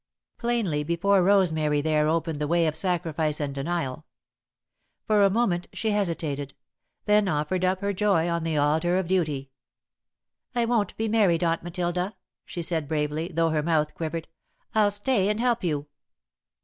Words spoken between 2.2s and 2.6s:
the